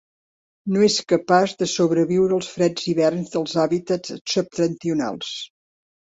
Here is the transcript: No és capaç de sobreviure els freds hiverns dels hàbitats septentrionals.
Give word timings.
No 0.75 0.83
és 0.85 0.93
capaç 1.11 1.51
de 1.59 1.65
sobreviure 1.73 2.33
els 2.37 2.47
freds 2.53 2.87
hiverns 2.93 3.29
dels 3.35 3.53
hàbitats 3.65 4.15
septentrionals. 4.35 5.29